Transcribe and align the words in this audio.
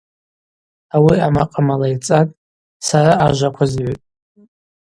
Ауи 0.95 1.15
амакъым 1.27 1.67
алайцӏатӏ, 1.73 2.37
сара 2.87 3.13
ажваква 3.25 3.65
згӏвытӏ. 3.71 4.05